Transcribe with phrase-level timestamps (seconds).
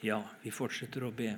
[0.00, 1.34] Ja, vi fortsetter å be.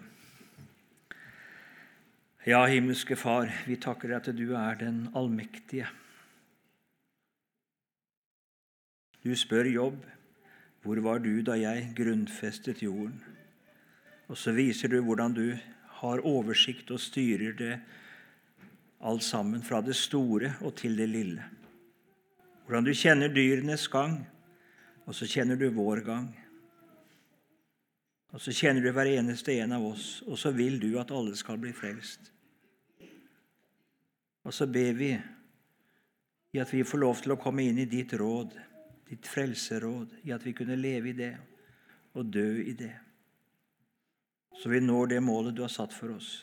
[2.46, 5.88] Ja, himmelske Far, vi takker deg at du er den allmektige.
[9.22, 9.98] Du spør Jobb,
[10.82, 13.18] hvor var du da jeg grunnfestet jorden?
[14.30, 15.46] Og så viser du hvordan du
[16.00, 17.76] har oversikt og styrer det
[19.02, 21.46] alt sammen, fra det store og til det lille.
[22.66, 24.20] Hvordan du kjenner dyrenes gang,
[25.06, 26.30] og så kjenner du vår gang.
[28.32, 31.36] Og så kjenner du hver eneste en av oss, og så vil du at alle
[31.36, 32.30] skal bli frelst.
[34.42, 35.12] Og så ber vi
[36.52, 38.56] i at vi får lov til å komme inn i ditt råd,
[39.08, 41.34] ditt frelseråd, i at vi kunne leve i det
[42.16, 42.92] og dø i det,
[44.60, 46.42] så vi når det målet du har satt for oss.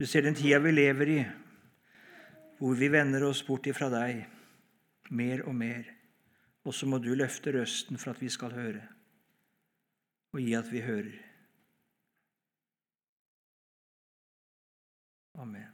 [0.00, 1.18] Du ser den tida vi lever i,
[2.56, 4.24] hvor vi vender oss bort ifra deg
[5.12, 5.84] mer og mer,
[6.64, 8.91] og så må du løfte røsten for at vi skal høre
[10.32, 11.12] og gi at vi hører.
[15.38, 15.68] Amen.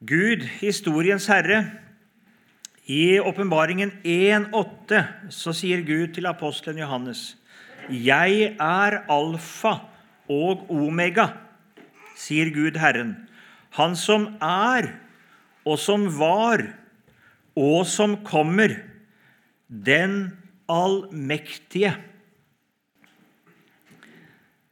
[0.00, 1.60] Gud, historiens herre,
[2.90, 5.02] i åpenbaringen 1,8
[5.34, 7.36] så sier Gud til apostelen Johannes.:
[7.88, 9.76] Jeg er alfa
[10.30, 11.28] og omega,
[12.16, 13.16] sier Gud Herren,
[13.70, 14.88] Han som er,
[15.64, 16.64] og som var,
[17.54, 18.74] og som kommer,
[19.68, 20.39] den
[20.70, 21.96] allmektige.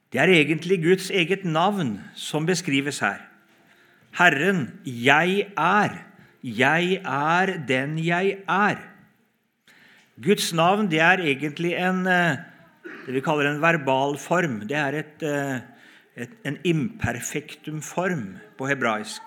[0.08, 3.20] Det er egentlig Guds eget navn som beskrives her.
[4.16, 5.98] Herren, jeg er.
[6.42, 8.78] Jeg er den jeg er.
[10.22, 12.38] Guds navn det er egentlig en, eh,
[13.06, 14.60] det vi kaller en verbal form.
[14.66, 15.60] Det er et, eh,
[16.16, 19.22] et, en imperfektumform på hebraisk.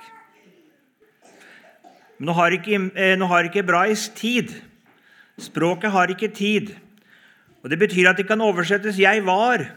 [2.20, 4.50] Nå har, ikke, eh, nå har ikke hebraisk tid.
[5.42, 6.74] Språket har ikke tid.
[7.64, 9.72] Og Det betyr at det kan oversettes 'jeg var',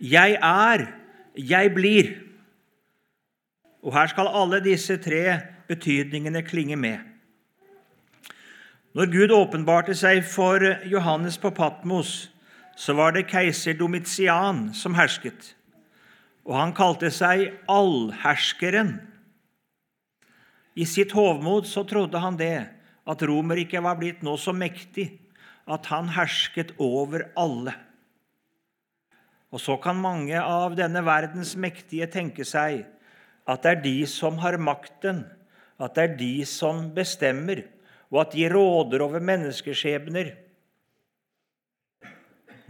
[0.00, 0.92] 'jeg er',
[1.36, 2.14] 'jeg blir'.
[3.82, 6.98] Og Her skal alle disse tre betydningene klinge med.
[8.94, 10.58] Når Gud åpenbarte seg for
[10.90, 12.30] Johannes på Patmos,
[12.76, 15.54] så var det keiser Domitian som hersket.
[16.44, 18.96] Og han kalte seg allherskeren.
[20.74, 22.66] I sitt hovmod så trodde han det
[23.10, 25.08] at Romerriket var blitt nå så mektig
[25.70, 27.74] at han hersket over alle.
[29.50, 32.84] Og så kan mange av denne verdens mektige tenke seg
[33.50, 35.24] at det er de som har makten,
[35.80, 37.64] at det er de som bestemmer,
[38.10, 40.34] og at de råder over menneskeskjebner.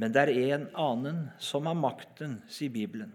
[0.01, 3.13] Men det er en annen som har makten, sier Bibelen.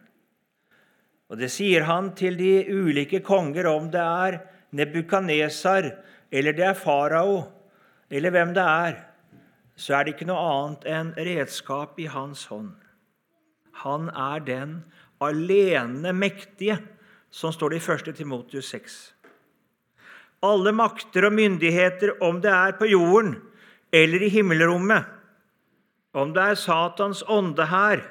[1.25, 4.44] Og Det sier han til de ulike konger, om det er
[4.75, 5.88] Nebukanesar
[6.31, 7.44] eller det er farao,
[8.09, 8.97] eller hvem det er,
[9.75, 12.74] så er det ikke noe annet enn redskap i hans hånd.
[13.84, 14.78] Han er den
[15.24, 16.80] alene mektige,
[17.30, 18.16] som står det i 1.
[18.16, 18.96] Timotius 6.
[20.46, 23.36] Alle makter og myndigheter, om det er på jorden
[23.96, 25.06] eller i himmelrommet,
[26.16, 28.03] om det er Satans ånde her,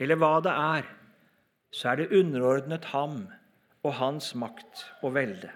[0.00, 0.88] eller hva det er,
[1.72, 3.26] så er det underordnet ham
[3.84, 5.50] og hans makt og velde.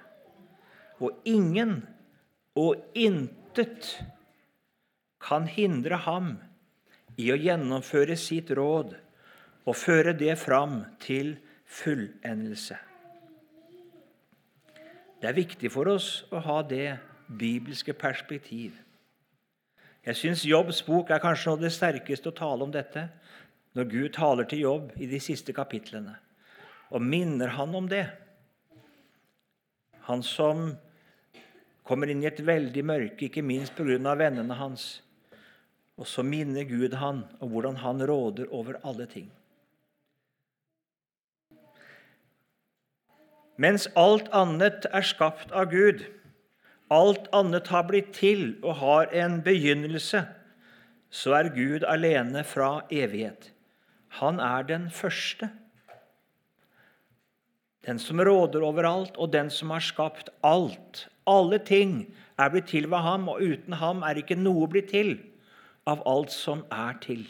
[1.01, 1.81] Og ingen
[2.57, 3.91] og intet
[5.21, 6.37] kan hindre ham
[7.21, 8.95] i å gjennomføre sitt råd
[9.67, 11.35] og føre det fram til
[11.67, 12.79] fullendelse.
[15.21, 18.77] Det er viktig for oss å ha det bibelske perspektiv.
[20.07, 23.09] Jeg syns Jobbs bok er kanskje noe av det sterkeste å tale om dette,
[23.75, 26.15] når Gud taler til Jobb i de siste kapitlene,
[26.95, 28.05] og minner han om det.
[30.07, 30.69] Han som
[31.87, 34.15] kommer inn i et veldig mørke, ikke minst pga.
[34.15, 35.03] vennene hans.
[35.97, 39.31] Og så minner Gud han om hvordan han råder over alle ting.
[43.57, 46.05] Mens alt annet er skapt av Gud,
[46.93, 50.27] alt annet har blitt til og har en begynnelse,
[51.11, 53.53] så er Gud alene fra evighet.
[54.21, 55.49] Han er den første.
[57.87, 61.07] Den som råder over alt, og den som har skapt alt.
[61.27, 65.17] Alle ting er blitt til ved ham, og uten ham er ikke noe blitt til
[65.87, 67.25] av alt som er til.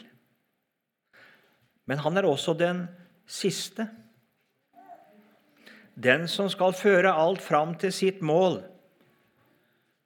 [1.87, 2.87] Men han er også den
[3.25, 3.87] siste.
[5.95, 8.59] Den som skal føre alt fram til sitt mål.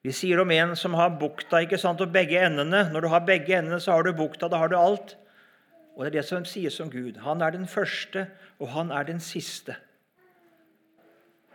[0.01, 2.87] Vi sier om en som har bukta ikke sant, og begge endene.
[2.93, 4.49] Når du har begge endene, så har du bukta.
[4.49, 5.17] Da har du alt.
[5.95, 7.19] Og Det er det som sies om Gud.
[7.21, 8.27] Han er den første,
[8.59, 9.75] og han er den siste.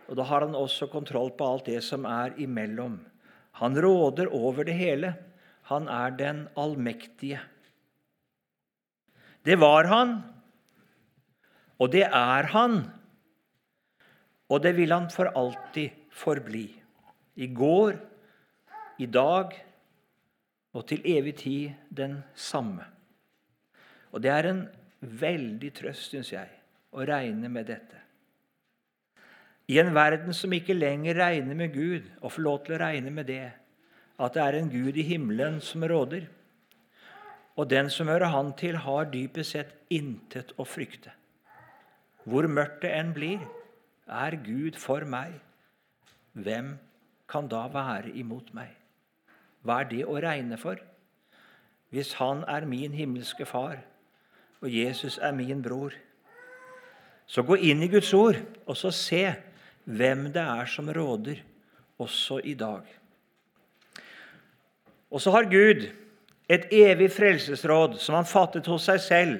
[0.07, 2.99] Og da har han også kontroll på alt det som er imellom.
[3.59, 5.13] Han råder over det hele.
[5.67, 7.41] Han er den allmektige.
[9.43, 10.17] Det var han,
[11.79, 12.81] og det er han,
[14.51, 16.67] og det vil han for alltid forbli.
[17.35, 17.95] I går,
[18.99, 19.53] i dag
[20.73, 22.83] og til evig tid den samme.
[24.11, 24.65] Og det er en
[24.99, 26.49] veldig trøst, syns jeg,
[26.91, 28.06] å regne med dette.
[29.67, 33.11] I en verden som ikke lenger regner med Gud, og får lov til å regne
[33.11, 33.51] med det,
[34.17, 36.29] at det er en Gud i himmelen som råder.
[37.57, 41.11] Og den som hører Han til, har dypest sett intet å frykte.
[42.23, 43.43] Hvor mørkt det enn blir,
[44.07, 45.35] er Gud for meg.
[46.33, 46.77] Hvem
[47.27, 48.71] kan da være imot meg?
[49.63, 50.79] Hva er det å regne for?
[51.91, 53.81] Hvis Han er min himmelske far,
[54.61, 55.91] og Jesus er min bror.
[57.27, 59.25] Så gå inn i Guds ord og så se
[59.87, 61.39] hvem det er som råder,
[61.97, 62.83] også i dag.
[65.09, 65.87] Og så har Gud
[66.51, 69.37] et evig frelsesråd som han fattet hos seg selv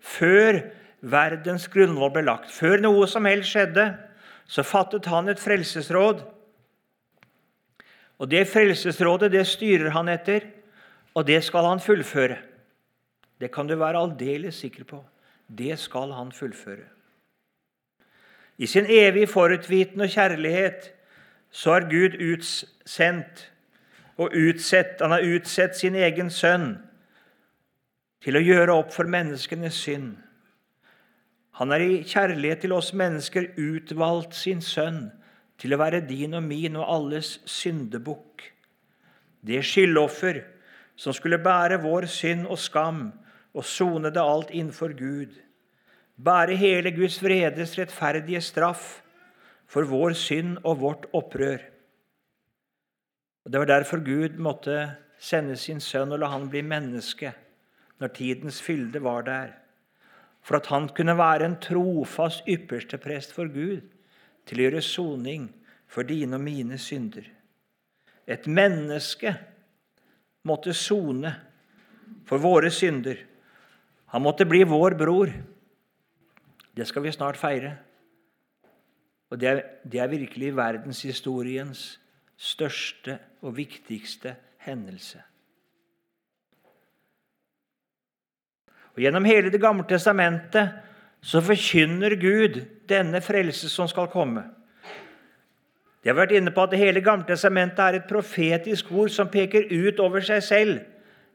[0.00, 0.60] før
[1.00, 2.52] verdens grunnvoll ble lagt.
[2.52, 3.88] Før noe som helst skjedde,
[4.46, 6.22] så fattet han et frelsesråd.
[8.16, 10.46] Og Det frelsesrådet det styrer han etter,
[11.16, 12.38] og det skal han fullføre.
[13.40, 15.02] Det kan du være aldeles sikker på.
[15.48, 16.95] Det skal han fullføre.
[18.58, 20.92] I sin evige forutviten og kjærlighet
[21.50, 23.52] så har Gud utsendt
[24.16, 26.78] og utsett, han har utsett sin egen sønn
[28.24, 30.16] til å gjøre opp for menneskenes synd.
[31.60, 35.06] Han har i kjærlighet til oss mennesker utvalgt sin sønn
[35.60, 38.42] til å være din og min og alles syndebukk.
[39.40, 40.42] Det skyldoffer
[40.96, 43.06] som skulle bære vår synd og skam
[43.56, 45.32] og sone det alt innenfor Gud.
[46.16, 49.00] Bære hele Guds vredes rettferdige straff
[49.68, 51.60] for vår synd og vårt opprør.
[53.44, 57.32] Og Det var derfor Gud måtte sende sin sønn og la han bli menneske
[58.00, 59.52] når tidens fylde var der,
[60.42, 63.80] for at han kunne være en trofast yppersteprest for Gud
[64.46, 65.48] til å gjøre soning
[65.86, 67.24] for dine og mine synder.
[68.26, 69.32] Et menneske
[70.44, 71.32] måtte sone
[72.26, 73.22] for våre synder
[74.06, 75.32] han måtte bli vår bror.
[76.76, 77.76] Det skal vi snart feire.
[79.30, 79.62] Og det er,
[79.92, 82.00] det er virkelig verdenshistoriens
[82.36, 85.22] største og viktigste hendelse.
[88.94, 90.70] Og Gjennom hele Det gamle testamentet
[91.20, 94.44] så forkynner Gud denne frelse som skal komme.
[96.04, 99.66] De har vært inne på at Hele Gamle testamentet er et profetisk ord som peker
[99.72, 100.78] ut over seg selv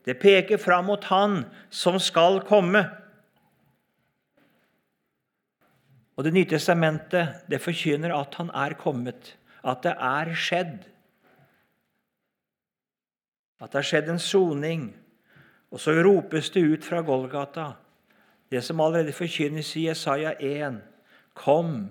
[0.05, 2.85] det peker fram mot Han som skal komme.
[6.21, 9.31] Og Det nye testamentet det forkynner at han er kommet,
[9.65, 10.83] at det er skjedd.
[13.57, 14.83] At det har skjedd en soning.
[15.73, 17.71] Og så ropes det ut fra Golgata,
[18.53, 20.77] det som allerede forkynnes i Jesaja 1.
[21.33, 21.89] Kom,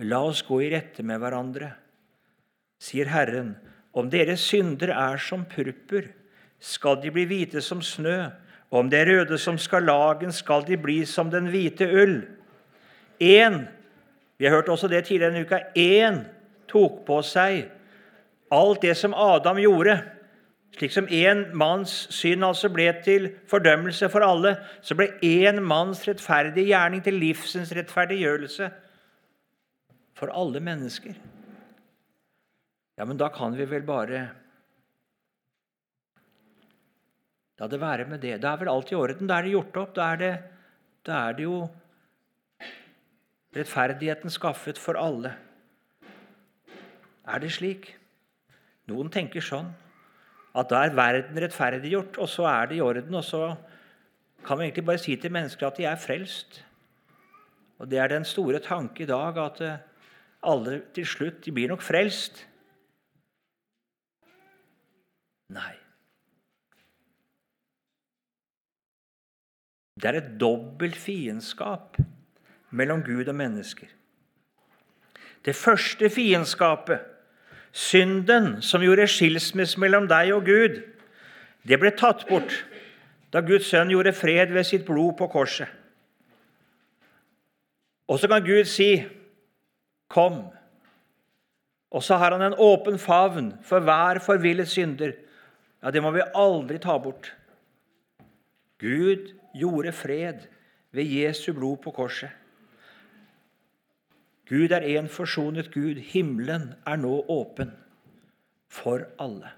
[0.00, 1.74] la oss gå i rette med hverandre,
[2.80, 3.58] sier Herren.
[3.92, 6.08] Om deres synder er som purpur,
[6.56, 8.30] skal de bli hvite som snø.
[8.72, 12.22] Om de er røde som skarlagen, skal de bli som den hvite ull.
[13.20, 13.64] Én
[14.42, 16.24] vi har hørt også det tidligere denne uka, én
[16.66, 17.68] tok på seg
[18.50, 19.94] alt det som Adam gjorde.
[20.74, 26.02] Slik som én manns synd altså ble til fordømmelse for alle, så ble én manns
[26.08, 28.70] rettferdige gjerning til livsens rettferdiggjørelse
[30.18, 31.14] for alle mennesker.
[32.98, 34.24] Ja, men da kan vi vel bare
[37.60, 38.40] La det være med det.
[38.42, 39.28] Det er vel alt i orden.
[39.30, 39.90] Da er det gjort opp.
[39.94, 40.30] Da er det,
[41.06, 41.60] da er det jo
[43.56, 45.34] rettferdigheten skaffet for alle.
[47.28, 47.92] Er det slik?
[48.90, 49.70] Noen tenker sånn.
[50.56, 53.14] At da er verden rettferdiggjort, og så er det i orden.
[53.16, 53.54] Og så
[54.44, 56.62] kan vi egentlig bare si til mennesker at de er frelst.
[57.78, 59.78] Og det er den store tanke i dag at eh,
[60.42, 62.44] alle til slutt de blir nok frelst.
[65.52, 65.72] Nei.
[70.02, 72.00] Det er et dobbelt fiendskap
[72.72, 73.86] mellom Gud og mennesker.
[75.44, 77.00] Det første fiendskapet,
[77.72, 80.82] synden som gjorde skilsmisse mellom deg og Gud,
[81.68, 82.64] det ble tatt bort
[83.32, 85.68] da Guds sønn gjorde fred ved sitt blod på korset.
[88.08, 89.06] Og så kan Gud si,
[90.08, 90.52] 'Kom'.
[91.90, 95.12] Og så har han en åpen favn for hver forvillet synder.
[95.82, 97.34] Ja, Det må vi aldri ta bort.
[98.78, 100.46] Gud gjorde fred
[100.92, 102.30] ved Jesu blod på korset.
[104.48, 106.00] Gud er en forsonet Gud.
[106.12, 107.72] Himmelen er nå åpen
[108.68, 109.52] for alle.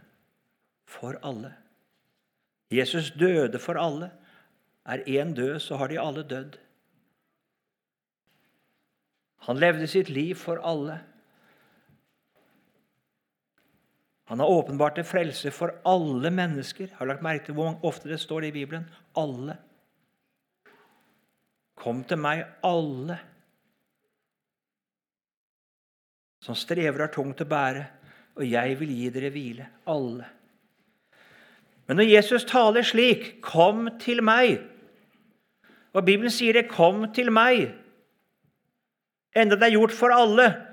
[0.86, 1.54] For alle.
[2.70, 4.10] Jesus døde for alle.
[4.84, 6.58] Er én død, så har de alle dødd.
[9.48, 11.00] Han levde sitt liv for alle.
[14.24, 16.88] Han har åpenbart til frelse for alle mennesker.
[16.96, 18.88] Har lagt merke til hvor ofte det står det i Bibelen?
[19.16, 19.56] Alle.
[21.76, 23.18] Kom til meg, alle
[26.44, 27.84] som strever og har tungt å bære,
[28.36, 29.68] og jeg vil gi dere hvile.
[29.88, 30.26] Alle.
[31.86, 34.62] Men når Jesus taler slik 'Kom til meg'
[35.94, 37.72] Og Bibelen sier det 'Kom til meg',
[39.36, 40.66] enda det er gjort for alle,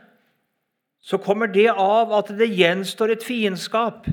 [1.02, 4.08] så kommer det av at det gjenstår et fiendskap.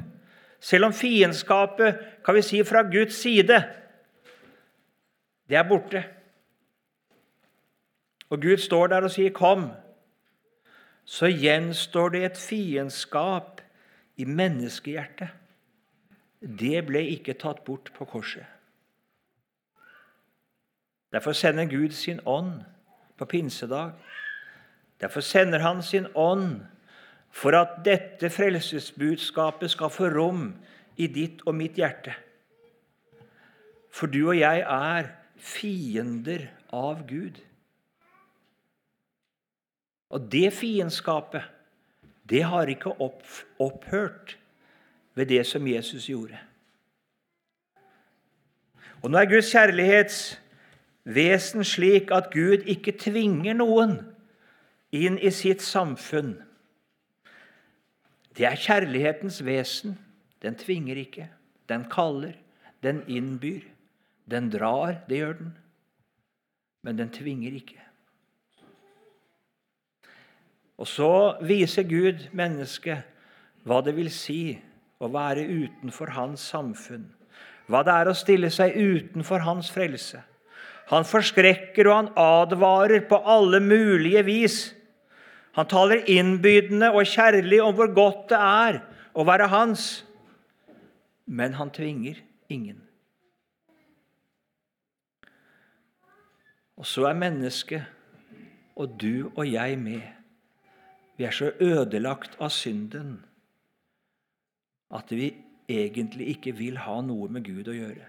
[0.60, 3.64] Selv om fiendskapet kan vi si fra Guds side
[5.48, 6.04] det er borte.
[8.30, 9.87] Og Gud står der og sier 'kom',
[11.08, 13.62] så gjenstår det et fiendskap
[14.20, 15.30] i menneskehjertet.
[16.38, 18.44] Det ble ikke tatt bort på korset.
[21.08, 22.60] Derfor sender Gud sin ånd
[23.16, 23.96] på pinsedag.
[25.00, 26.60] Derfor sender han sin ånd
[27.32, 30.50] for at dette frelsesbudskapet skal få rom
[31.00, 32.12] i ditt og mitt hjerte.
[33.88, 35.08] For du og jeg er
[35.40, 37.40] fiender av Gud.
[40.08, 41.44] Og det fiendskapet,
[42.28, 42.92] det har ikke
[43.58, 44.38] opphørt
[45.14, 46.38] ved det som Jesus gjorde.
[49.02, 53.98] Og nå er Guds kjærlighetsvesen slik at Gud ikke tvinger noen
[54.94, 56.42] inn i sitt samfunn.
[58.36, 59.98] Det er kjærlighetens vesen.
[60.42, 61.28] Den tvinger ikke.
[61.68, 62.32] Den kaller.
[62.82, 63.60] Den innbyr.
[64.30, 65.00] Den drar.
[65.08, 65.58] Det gjør den.
[66.82, 67.87] Men den tvinger ikke.
[70.78, 73.06] Og så viser Gud mennesket
[73.66, 74.56] hva det vil si
[75.02, 77.06] å være utenfor hans samfunn,
[77.68, 80.22] hva det er å stille seg utenfor hans frelse.
[80.88, 84.58] Han forskrekker og han advarer på alle mulige vis.
[85.58, 88.80] Han taler innbydende og kjærlig om hvor godt det er
[89.12, 89.88] å være hans.
[91.28, 92.80] Men han tvinger ingen.
[96.78, 97.84] Og så er mennesket
[98.78, 100.17] og du og jeg med.
[101.18, 103.16] Vi er så ødelagt av synden
[104.94, 105.32] at vi
[105.68, 108.06] egentlig ikke vil ha noe med Gud å gjøre.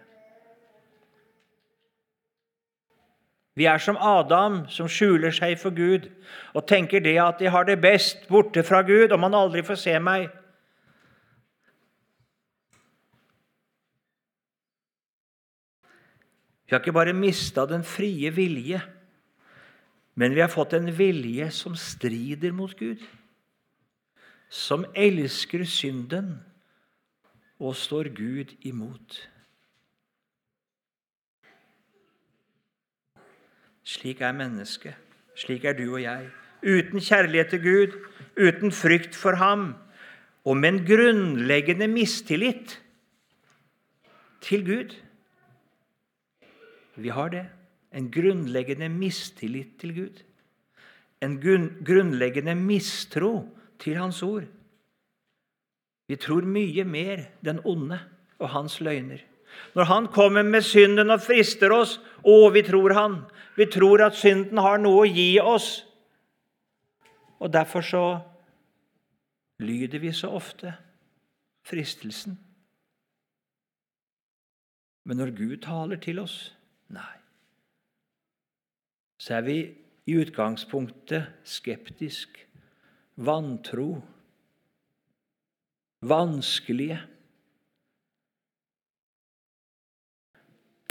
[3.59, 6.05] Vi er som Adam, som skjuler seg for Gud
[6.53, 9.81] og tenker det at de har det best borte fra Gud om han aldri får
[9.81, 10.29] se meg.
[16.69, 18.79] Vi har ikke bare mista den frie vilje,
[20.15, 23.01] men vi har fått en vilje som strider mot Gud,
[24.49, 26.39] som elsker synden
[27.59, 29.19] og står Gud imot.
[33.89, 34.97] Slik er mennesket.
[35.39, 36.27] Slik er du og jeg.
[36.61, 37.95] Uten kjærlighet til Gud,
[38.37, 39.73] uten frykt for ham,
[40.45, 42.75] og med en grunnleggende mistillit
[44.41, 44.95] til Gud.
[46.95, 47.45] Vi har det.
[47.95, 50.21] En grunnleggende mistillit til Gud.
[51.21, 51.39] En
[51.85, 54.45] grunnleggende mistro til Hans ord.
[56.09, 57.99] Vi tror mye mer den onde
[58.39, 59.21] og hans løgner.
[59.75, 63.19] Når han kommer med synden og frister oss, å, vi tror han.
[63.57, 65.69] Vi tror at synden har noe å gi oss.
[67.39, 68.03] Og derfor så
[69.61, 70.73] lyder vi så ofte
[71.67, 72.39] fristelsen.
[75.05, 76.39] Men når Gud taler til oss
[76.93, 77.18] nei.
[79.19, 79.57] Så er vi
[80.09, 82.39] i utgangspunktet skeptisk,
[83.19, 83.99] vantro
[86.01, 86.99] vanskelige.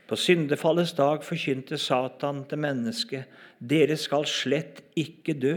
[0.08, 5.56] På syndefallets dag forkynte Satan til mennesket dere skal slett ikke dø.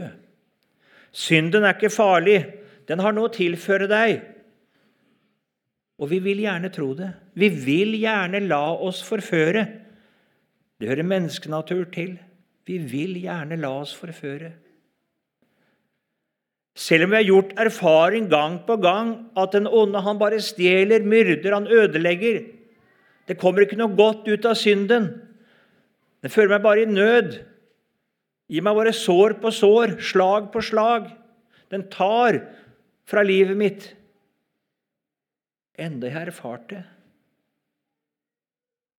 [1.11, 2.39] Synden er ikke farlig,
[2.87, 4.19] den har noe å tilføre deg.
[6.01, 7.11] Og vi vil gjerne tro det.
[7.37, 9.63] Vi vil gjerne la oss forføre.
[10.81, 12.15] Det hører menneskenatur til.
[12.67, 14.51] Vi vil gjerne la oss forføre.
[16.77, 21.03] Selv om vi har gjort erfaring gang på gang at den onde han bare stjeler,
[21.03, 22.45] myrder, han ødelegger.
[23.27, 25.09] Det kommer ikke noe godt ut av synden.
[26.21, 27.39] Den fører meg bare i nød.
[28.51, 31.09] Gi meg bare sår på sår, slag på slag.
[31.71, 32.39] Den tar
[33.07, 33.87] fra livet mitt.
[35.79, 36.81] Enda jeg har erfart det,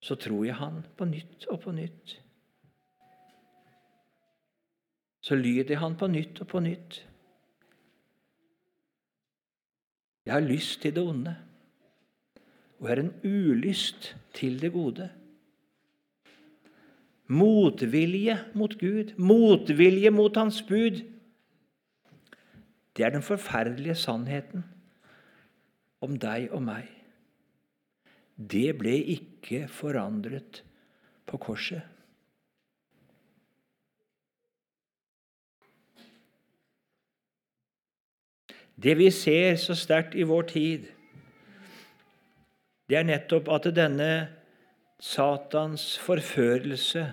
[0.03, 2.17] så tror jeg Han på nytt og på nytt.
[5.23, 7.01] Så lyder Han på nytt og på nytt.
[10.27, 11.35] Jeg har lyst til det onde,
[12.79, 15.11] og jeg har en ulyst til det gode.
[17.33, 21.01] motvilje mot Gud, motvilje mot Hans bud.
[22.97, 24.67] Det er den forferdelige sannheten
[26.03, 26.91] om deg og meg.
[28.37, 30.61] Det ble ikke forandret
[31.29, 31.92] på korset.
[38.83, 40.87] Det vi ser så sterkt i vår tid,
[42.91, 44.13] det er nettopp at denne
[45.03, 47.07] Satans forførelse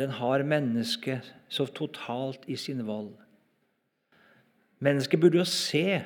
[0.00, 3.12] den har mennesket så totalt i sin vold.
[4.80, 6.00] Mennesket burde jo se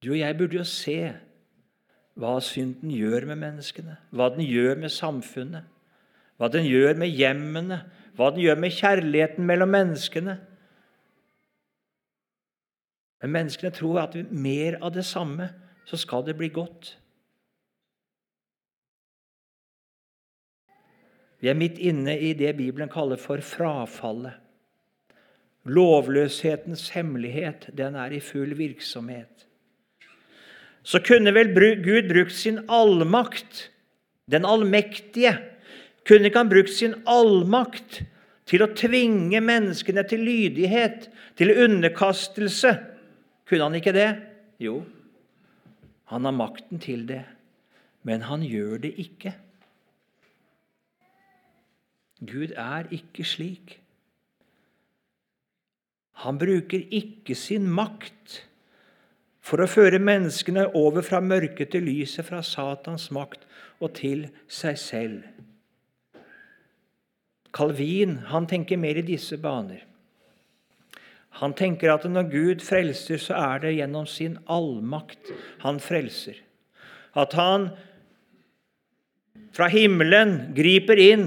[0.00, 1.12] Du og jeg burde jo se
[2.16, 5.66] hva synden gjør med menneskene, hva den gjør med samfunnet,
[6.40, 7.82] hva den gjør med hjemmene,
[8.16, 10.38] hva den gjør med kjærligheten mellom menneskene.
[13.20, 15.50] Men menneskene tror at mer av det samme,
[15.84, 16.94] så skal det bli godt.
[21.40, 24.36] Vi er midt inne i det Bibelen kaller for frafallet.
[25.68, 29.46] Lovløshetens hemmelighet, den er i full virksomhet.
[30.82, 31.52] Så kunne vel
[31.84, 33.68] Gud brukt sin allmakt,
[34.30, 35.34] den allmektige,
[36.08, 38.00] kunne ikke han brukt sin allmakt
[38.48, 42.72] til å tvinge menneskene til lydighet, til underkastelse,
[43.50, 44.10] kunne han ikke det?
[44.62, 44.84] Jo,
[46.12, 47.24] han har makten til det,
[48.06, 49.34] men han gjør det ikke.
[52.20, 53.74] Gud er ikke slik.
[56.22, 58.38] Han bruker ikke sin makt
[59.40, 63.48] for å føre menneskene over fra mørket til lyset, fra Satans makt
[63.80, 65.22] og til seg selv.
[67.50, 69.89] Calvin han tenker mer i disse baner.
[71.38, 75.30] Han tenker at når Gud frelser, så er det gjennom sin allmakt
[75.62, 76.40] han frelser.
[77.14, 77.70] At han
[79.54, 81.26] fra himmelen griper inn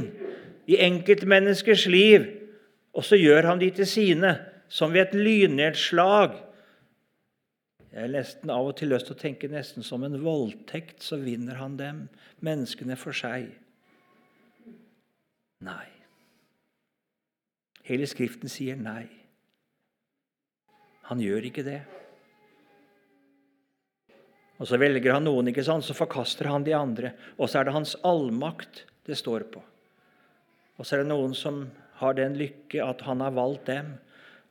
[0.70, 2.28] i enkeltmenneskers liv,
[2.94, 4.36] og så gjør han de til sine,
[4.70, 6.38] som ved et lynnedslag.
[7.94, 11.20] Jeg har nesten av og til lyst til å tenke nesten som en voldtekt, så
[11.22, 12.06] vinner han dem,
[12.42, 13.52] menneskene for seg.
[15.64, 15.90] Nei.
[17.84, 19.06] Hele Skriften sier nei.
[21.10, 21.82] Han gjør ikke det.
[24.62, 25.84] Og Så velger han noen, ikke sant?
[25.84, 27.12] så forkaster han de andre.
[27.38, 29.64] Og så er det hans allmakt det står på.
[30.80, 31.66] Og så er det noen som
[32.00, 33.98] har den lykke at han har valgt dem,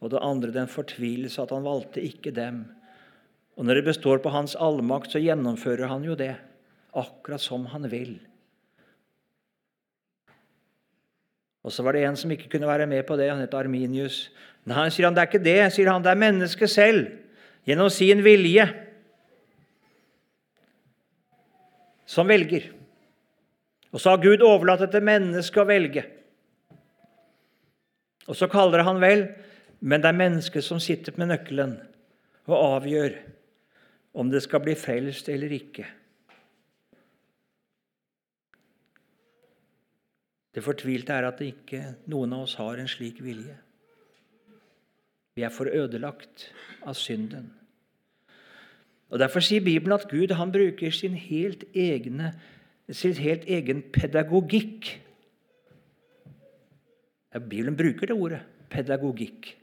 [0.02, 2.64] og det andre den fortvilelse at han valgte ikke dem.
[3.56, 6.34] Og Når det består på hans allmakt, så gjennomfører han jo det,
[6.92, 8.18] akkurat som han vil.
[11.62, 13.30] Og så var det en som ikke kunne være med på det.
[13.30, 14.30] Han het Arminius.
[14.70, 15.58] Nei, sier han, det er ikke det.
[15.74, 17.10] sier han, Det er mennesket selv,
[17.66, 18.66] gjennom sin vilje,
[22.06, 22.68] som velger.
[23.92, 26.04] Og så har Gud overlatt det til mennesket å velge.
[28.28, 29.26] Og så kaller han vel,
[29.80, 31.74] men det er mennesket som sitter med nøkkelen
[32.46, 33.16] og avgjør
[34.18, 35.86] om det skal bli frelst eller ikke.
[40.52, 41.80] Det fortvilte er at ikke
[42.12, 43.56] noen av oss har en slik vilje.
[45.36, 46.52] Vi er for ødelagt
[46.86, 47.52] av synden.
[49.12, 52.32] Og Derfor sier Bibelen at Gud han bruker sin helt, egne,
[52.90, 54.88] sin helt egen pedagogikk.
[57.34, 58.40] Ja, Bibelen bruker det ordet
[58.72, 59.54] pedagogikk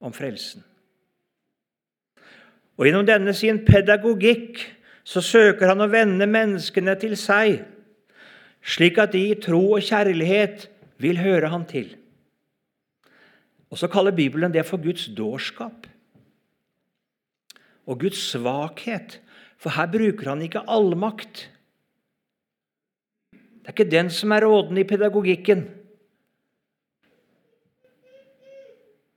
[0.00, 0.64] om frelsen.
[2.76, 4.60] Og Gjennom denne sin pedagogikk
[5.04, 7.60] så søker han å vende menneskene til seg
[8.62, 10.68] slik at de i tro og kjærlighet
[11.02, 11.90] vil høre han til.
[13.72, 15.88] Og Så kaller Bibelen det for Guds dårskap
[17.86, 19.20] og Guds svakhet.
[19.58, 21.48] For her bruker han ikke allmakt.
[23.32, 25.64] Det er ikke den som er rådende i pedagogikken.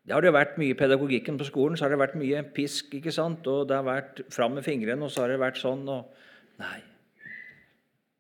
[0.06, 1.78] Det har det vært mye i pedagogikken på skolen.
[1.78, 3.48] Så har det vært mye pisk, ikke sant?
[3.50, 5.82] og det har vært fram med fingrene, og så har det vært sånn.
[5.90, 6.78] og Nei,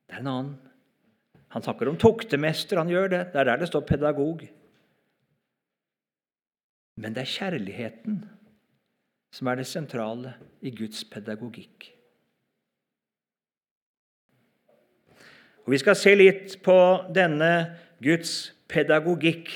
[0.10, 0.54] det er en annen.
[1.56, 2.82] Han snakker om toktemester.
[2.82, 3.24] han gjør det.
[3.32, 4.42] Det er der det står pedagog.
[6.96, 8.24] Men det er kjærligheten
[9.36, 11.90] som er det sentrale i Guds pedagogikk.
[15.66, 16.78] Og Vi skal se litt på
[17.16, 17.52] denne
[18.04, 19.50] Guds pedagogikk.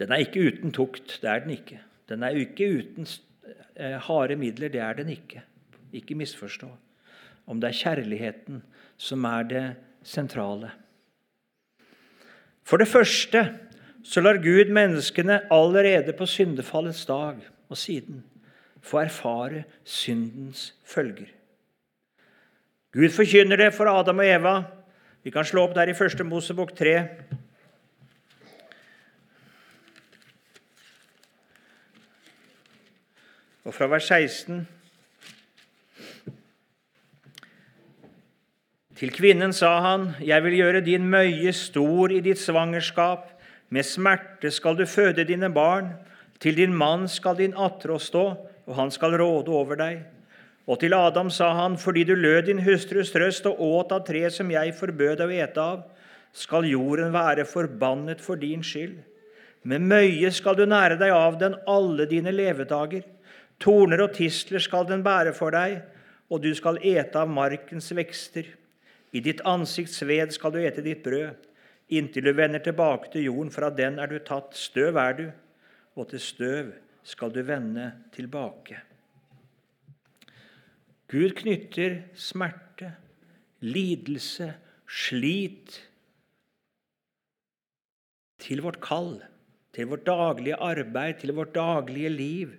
[0.00, 1.18] Den er ikke uten tukt.
[1.22, 1.78] Det er den ikke.
[2.08, 3.06] Den er ikke uten
[3.76, 4.72] eh, harde midler.
[4.72, 5.44] Det er den ikke.
[5.92, 6.70] Ikke misforstå.
[7.46, 8.64] Om det er kjærligheten
[8.96, 9.64] som er det
[10.02, 10.72] sentrale.
[12.66, 13.44] For det første
[14.06, 18.22] så lar Gud menneskene allerede på syndefallets dag og siden
[18.86, 21.26] få erfare syndens følger.
[22.94, 24.54] Gud forkynner det for Adam og Eva.
[25.26, 26.94] Vi kan slå opp der i første Mosebok 3.
[33.66, 34.62] Og fra vers 16
[38.96, 43.35] Til kvinnen sa han, Jeg vil gjøre din møye stor i ditt svangerskap.
[43.68, 45.90] Med smerte skal du føde dine barn.
[46.38, 48.26] Til din mann skal din attrå stå,
[48.66, 50.04] og han skal råde over deg.
[50.66, 54.34] Og til Adam sa han, fordi du lød din hustrus røst og åt av treet
[54.34, 55.84] som jeg forbød deg å ete av,
[56.36, 58.98] skal jorden være forbannet for din skyld.
[59.66, 63.06] Med møye skal du nære deg av den alle dine levedager.
[63.62, 65.80] Torner og tisler skal den bære for deg,
[66.30, 68.46] og du skal ete av markens vekster.
[69.14, 71.34] I ditt ansikts ved skal du ete ditt brød,
[71.88, 74.56] inntil du vender tilbake til jorden, fra den er du tatt.
[74.58, 75.26] Støv er du,
[75.96, 76.72] og til støv
[77.06, 78.80] skal du vende tilbake.
[81.06, 82.90] Gud knytter smerte,
[83.62, 84.50] lidelse,
[84.90, 85.78] slit
[88.42, 89.20] til vårt kall,
[89.74, 92.52] til vårt daglige arbeid, til vårt daglige liv.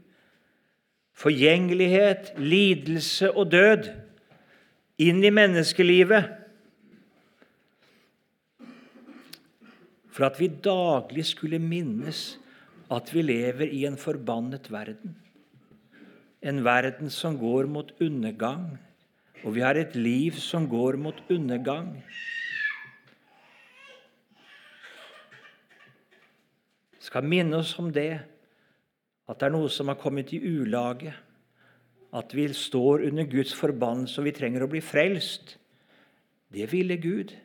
[1.17, 3.89] Forgjengelighet, lidelse og død
[5.01, 6.29] inn i menneskelivet.
[10.17, 12.39] For at vi daglig skulle minnes
[12.89, 15.13] at vi lever i en forbannet verden.
[16.41, 18.80] En verden som går mot undergang,
[19.45, 21.91] og vi har et liv som går mot undergang.
[26.97, 28.17] Skal minne oss om det,
[29.30, 31.13] at det er noe som har kommet i ulage
[32.17, 35.60] at vi står under Guds forbannelse og vi trenger å bli frelst.
[36.49, 37.36] Det ville Gud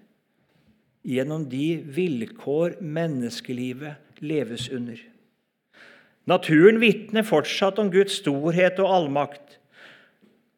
[1.03, 5.01] gjennom de vilkår menneskelivet leves under.
[6.31, 9.59] Naturen vitner fortsatt om Guds storhet og allmakt.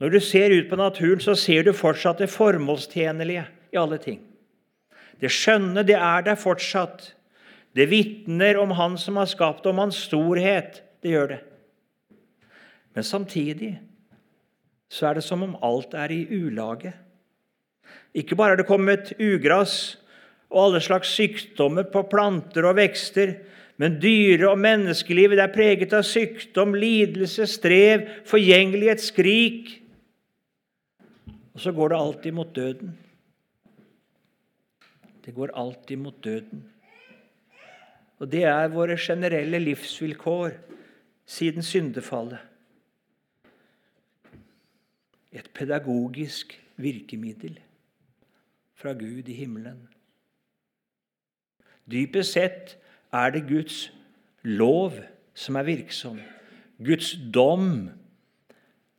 [0.02, 4.20] Når du ser ut på naturen, så ser du fortsatt det formålstjenlige i alle ting.
[5.20, 7.14] Det skjønne, det er der fortsatt.
[7.74, 10.82] Det vitner om Han som har skapt, om Hans storhet.
[11.02, 11.40] Det gjør det.
[12.94, 13.78] Men samtidig
[14.90, 16.92] så er det som om alt er i ulage.
[18.14, 19.96] Ikke bare er det kommet ugras
[20.50, 23.34] og alle slags sykdommer på planter og vekster,
[23.76, 29.72] men dyre- og menneskelivet er preget av sykdom, lidelse, strev, forgjengelighet, skrik.
[31.54, 32.94] Og så går det alltid mot døden.
[35.24, 36.64] Det går alltid mot døden.
[38.18, 40.54] Og det er våre generelle livsvilkår
[41.26, 42.38] siden syndefallet
[45.34, 47.58] et pedagogisk virkemiddel
[48.78, 49.88] fra Gud i himmelen.
[51.90, 52.76] Dypest sett
[53.14, 53.88] er det Guds
[54.42, 54.96] lov
[55.34, 56.20] som er virksom.
[56.84, 57.90] Guds dom.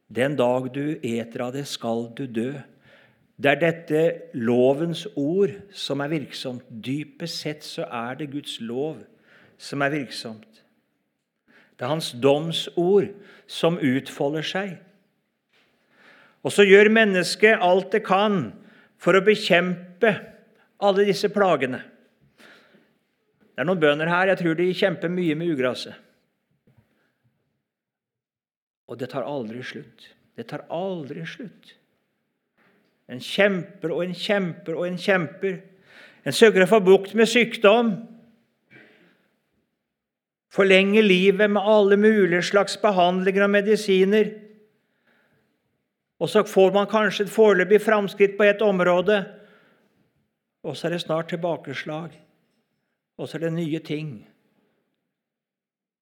[0.07, 2.51] Den dag du eter av det, skal du dø.
[3.35, 4.01] Det er dette
[4.37, 6.63] lovens ord som er virksomt.
[6.69, 9.01] Dypest sett så er det Guds lov
[9.57, 10.63] som er virksomt.
[11.75, 13.09] Det er hans domsord
[13.51, 14.77] som utfolder seg
[16.45, 18.51] og så gjør mennesket alt det kan
[19.01, 20.11] for å bekjempe
[20.85, 21.81] alle disse plagene.
[23.55, 24.33] Det er noen bønder her.
[24.33, 25.95] Jeg tror de kjemper mye med ugraset.
[28.91, 30.09] Og det tar aldri slutt.
[30.35, 31.71] Det tar aldri slutt.
[33.07, 35.61] En kjemper og en kjemper og en kjemper.
[36.27, 37.93] En søker å få bukt med sykdom.
[40.51, 44.33] Forlenge livet med alle mulige slags behandlinger og medisiner.
[46.19, 49.17] Og så får man kanskje et foreløpig framskritt på et område,
[50.63, 52.13] og så er det snart tilbakeslag.
[53.17, 54.27] Og så er det nye ting.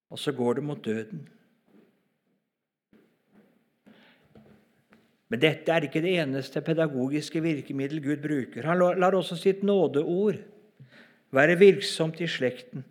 [0.10, 1.28] Og så går det mot døden.
[5.30, 8.66] Men dette er ikke det eneste pedagogiske virkemiddel Gud bruker.
[8.70, 10.38] Han lar også sitt nådeord
[11.34, 12.84] være virksomt i slekten.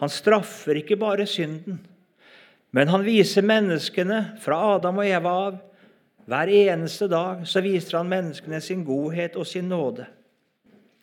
[0.00, 1.82] Han straffer ikke bare synden,
[2.72, 5.58] men han viser menneskene fra Adam og Eva av
[6.30, 10.06] hver eneste dag så viser han menneskene sin godhet og sin nåde.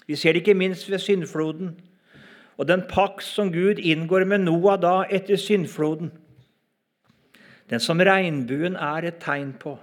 [0.08, 1.74] Vi ser det ikke minst ved syndfloden
[2.58, 6.10] og den pakt som Gud inngår med Noah da etter syndfloden.
[7.70, 9.76] Den som regnbuen er et tegn på.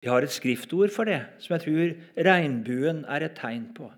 [0.00, 3.90] Vi har et skriftord for det, som jeg tror regnbuen er et tegn på.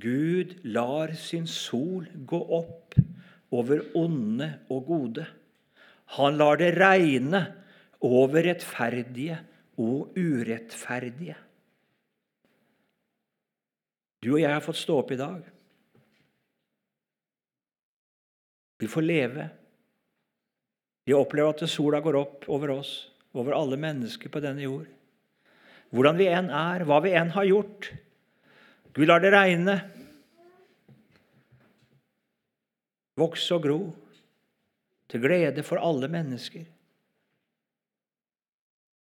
[0.00, 2.96] Gud lar sin sol gå opp
[3.54, 5.26] over onde og gode.
[6.16, 7.44] Han lar det regne
[8.04, 9.38] over rettferdige
[9.80, 11.36] og urettferdige.
[14.24, 15.42] Du og jeg har fått stå opp i dag.
[18.80, 19.48] Vi får leve.
[21.04, 22.94] Vi opplever at sola går opp over oss.
[23.34, 24.86] over alle mennesker på denne jord.
[25.90, 27.88] Hvordan vi enn er, hva vi enn har gjort.
[28.94, 29.74] Gud lar det regne.
[33.18, 33.80] Vokse og gro
[35.10, 36.62] til glede for alle mennesker.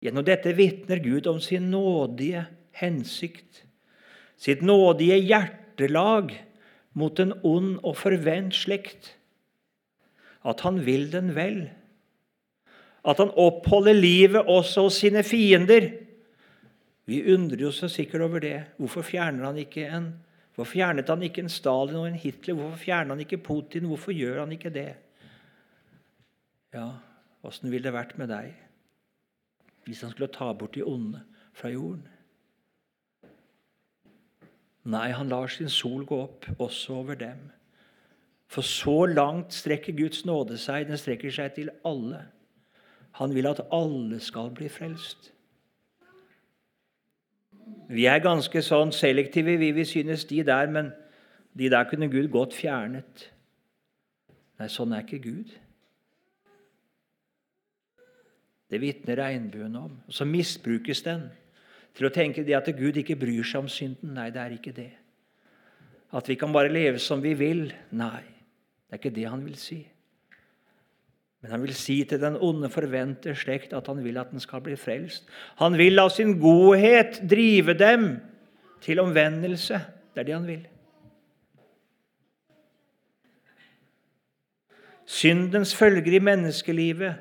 [0.01, 2.45] Gjennom dette vitner Gud om sin nådige
[2.77, 3.65] hensikt,
[4.41, 6.33] sitt nådige hjertelag
[6.97, 9.13] mot en ond og forvent slekt.
[10.41, 11.67] At han vil den vel.
[13.05, 15.91] At han oppholder livet også hos sine fiender.
[17.09, 18.57] Vi undrer oss sikkert over det.
[18.77, 20.11] Hvorfor fjerner han ikke en
[20.51, 22.57] Hvorfor fjernet han ikke en Stalin og en Hitler?
[22.57, 23.87] Hvorfor fjerner han ikke Putin?
[23.87, 24.89] Hvorfor gjør han ikke det?
[26.75, 26.89] Ja,
[27.41, 28.51] åssen ville det vært med deg
[29.87, 31.23] hvis han skulle ta bort de onde
[31.57, 32.03] fra jorden?
[34.83, 37.49] Nei, han lar sin sol gå opp også over dem.
[38.51, 40.87] For så langt strekker Guds nåde seg.
[40.89, 42.25] Den strekker seg til alle.
[43.19, 45.29] Han vil at alle skal bli frelst.
[47.91, 49.71] Vi er ganske sånn selektive, vi.
[49.75, 50.91] Vi synes de der, men
[51.57, 53.27] de der kunne Gud godt fjernet.
[54.59, 55.51] Nei, sånn er ikke Gud.
[58.71, 59.97] Det vitner regnbuen om.
[60.07, 61.27] Og så misbrukes den
[61.97, 64.13] til å tenke det at Gud ikke bryr seg om synden.
[64.15, 64.91] Nei, det er ikke det.
[66.15, 67.65] At vi kan bare leve som vi vil.
[67.95, 68.23] Nei,
[68.87, 69.81] det er ikke det han vil si.
[71.41, 74.61] Men han vil si til den onde, forvente slekt at han vil at den skal
[74.61, 75.25] bli frelst.
[75.57, 78.11] Han vil av sin godhet drive dem
[78.83, 79.79] til omvendelse.
[80.13, 80.61] Det er det han vil.
[85.11, 87.15] Syndens følger i menneskelivet,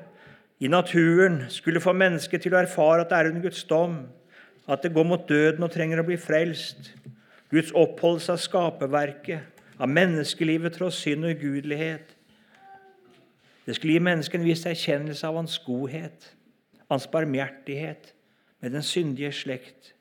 [0.59, 3.95] i naturen, skulle få mennesket til å erfare at det er under Guds dom,
[4.67, 6.91] at det går mot døden og trenger å bli frelst.
[7.51, 12.15] Guds oppholdelse av skaperverket, av menneskelivet tross synd og ugudelighet
[13.65, 16.31] det skulle gi mennesket en viss erkjennelse av hans godhet,
[16.89, 18.13] hans barmhjertighet
[18.61, 19.93] med den syndige slekt.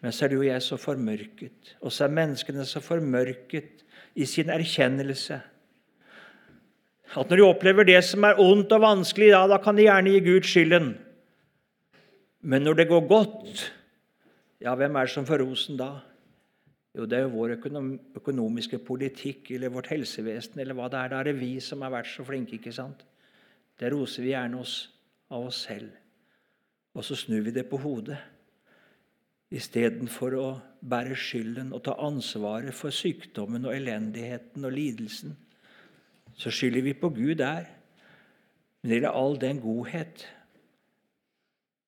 [0.00, 3.84] Men så er du og jeg så formørket, og så er menneskene så formørket
[4.16, 5.40] i sin erkjennelse.
[7.16, 10.12] At når de opplever det som er ondt og vanskelig, ja, da kan de gjerne
[10.14, 10.94] gi Gud skylden.
[12.40, 13.64] Men når det går godt,
[14.60, 15.90] ja, hvem er det som får rosen da?
[16.96, 17.56] Jo, det er jo vår
[18.16, 21.12] økonomiske politikk eller vårt helsevesen eller hva det er.
[21.12, 22.56] Da er det vi som har vært så flinke.
[22.56, 23.04] ikke sant?
[23.76, 24.76] Det roser vi gjerne oss
[25.28, 25.90] av oss selv.
[26.96, 28.16] Og så snur vi det på hodet.
[29.52, 30.46] Istedenfor å
[30.80, 35.36] bære skylden og ta ansvaret for sykdommen og elendigheten og lidelsen,
[36.36, 37.68] så skylder vi på Gud der.
[38.80, 40.24] Men det gjelder all den godhet,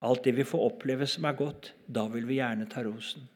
[0.00, 3.26] alt det vi får oppleve som er godt, da vil vi gjerne ta rosen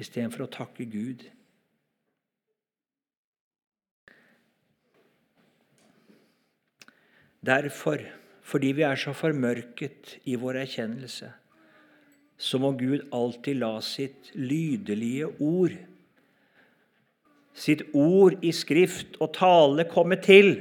[0.00, 1.26] istedenfor å takke Gud.
[7.42, 8.00] Derfor,
[8.46, 11.32] fordi vi er så formørket i vår erkjennelse,
[12.38, 15.74] så må Gud alltid la sitt lydelige ord,
[17.52, 20.54] sitt ord i skrift og tale, komme til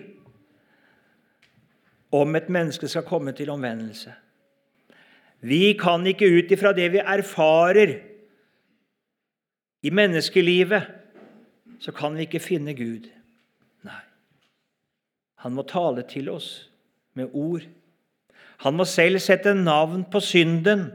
[2.12, 4.12] om et menneske skal komme til omvendelse.
[5.42, 7.98] Vi kan ikke ut ifra det vi erfarer,
[9.82, 10.84] i menneskelivet
[11.80, 13.08] så kan vi ikke finne Gud.
[13.84, 14.02] Nei.
[15.42, 16.70] Han må tale til oss
[17.18, 17.66] med ord.
[18.62, 20.92] Han må selv sette navn på synden.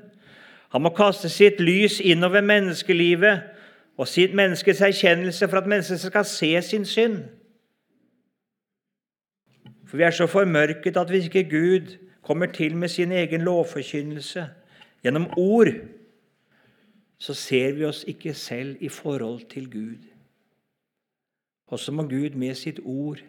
[0.71, 3.43] Han må kaste sitt lys innover menneskelivet
[3.99, 7.25] og sitt menneskets erkjennelse for at mennesket skal se sin synd.
[9.87, 14.49] For vi er så formørket at hvis ikke Gud kommer til med sin egen lovforkynnelse
[15.05, 15.71] gjennom ord,
[17.19, 20.03] så ser vi oss ikke selv i forhold til Gud.
[21.67, 23.23] Og så må Gud med sitt ord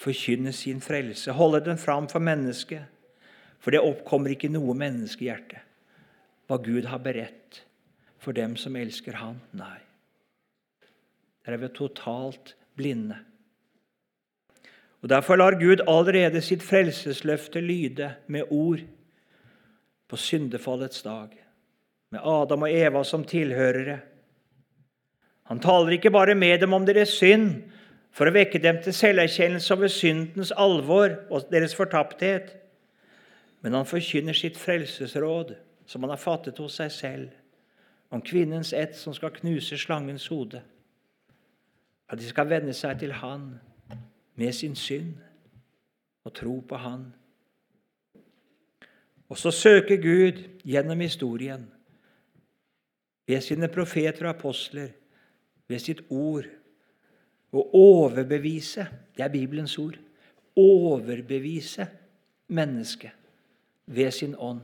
[0.00, 2.84] forkynne sin frelse, holde den fram for mennesket.
[3.60, 5.60] For det oppkommer ikke noe menneskehjerte
[6.48, 7.60] hva Gud har beredt
[8.18, 9.36] for dem som elsker Han.
[9.54, 9.78] Nei.
[11.46, 13.20] Der er vi totalt blinde.
[15.02, 18.82] Og Derfor lar Gud allerede sitt frelsesløfte lyde med ord
[20.08, 21.40] på syndefallets dag
[22.10, 24.00] med Adam og Eva som tilhørere.
[25.46, 27.62] Han taler ikke bare med dem om deres synd
[28.10, 32.56] for å vekke dem til selverkjennelse over syndens alvor og deres fortapthet,
[33.62, 35.54] men han forkynner sitt frelsesråd,
[35.86, 37.28] som han har fattet hos seg selv,
[38.10, 40.62] om kvinnens ett som skal knuse slangens hode.
[42.10, 43.52] At de skal venne seg til Han
[44.34, 45.14] med sin synd
[46.24, 47.12] og tro på Han.
[49.28, 51.68] Og så søker Gud gjennom historien
[53.26, 54.88] ved sine profeter og apostler,
[55.70, 56.48] ved sitt ord,
[57.50, 59.98] å overbevise Det er Bibelens ord.
[60.58, 61.86] Overbevise
[62.50, 63.14] mennesket
[63.86, 64.62] ved sin ånd.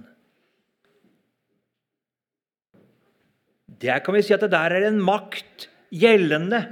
[3.83, 6.63] Der kan vi si at det der er en makt gjeldende.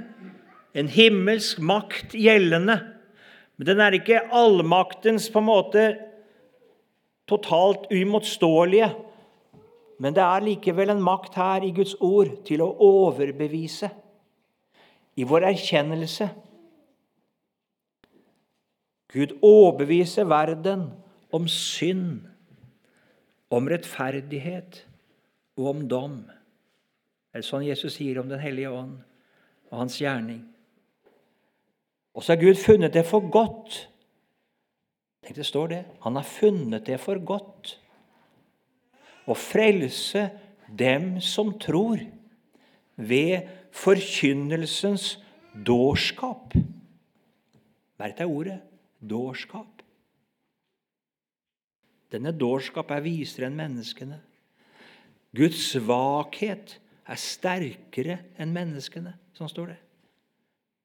[0.75, 2.79] En himmelsk makt gjeldende.
[3.55, 5.83] Men den er ikke allmaktens på en måte
[7.29, 8.89] totalt uimotståelige.
[10.03, 13.89] Men det er likevel en makt her i Guds ord til å overbevise
[15.15, 16.27] i vår erkjennelse.
[19.15, 20.89] Gud overbeviser verden
[21.31, 22.25] om synd,
[23.47, 24.81] om rettferdighet
[25.55, 26.17] og om dom.
[27.31, 28.97] Det er sånn Jesus sier om Den hellige ånd
[29.71, 30.43] og hans gjerning.
[32.15, 33.81] Og så har Gud funnet det for godt.
[35.25, 35.81] Tenk, det står det.
[36.05, 37.75] Han har funnet det for godt
[39.25, 40.29] å frelse
[40.69, 41.99] dem som tror,
[42.95, 45.17] ved forkynnelsens
[45.67, 46.53] dårskap.
[47.99, 48.59] Merk deg ordet
[49.03, 49.81] dårskap.
[52.13, 54.21] Denne dårskap er visere enn menneskene.
[55.35, 59.79] Guds svakhet er sterkere enn menneskene, sånn står det.